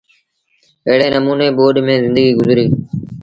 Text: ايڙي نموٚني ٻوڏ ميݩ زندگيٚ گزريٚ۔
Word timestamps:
ايڙي 0.87 1.07
نموٚني 1.15 1.47
ٻوڏ 1.57 1.75
ميݩ 1.85 2.01
زندگيٚ 2.03 2.37
گزريٚ۔ 2.39 2.71